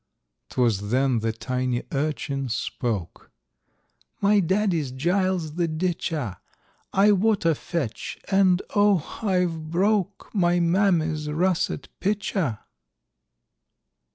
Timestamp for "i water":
6.91-7.53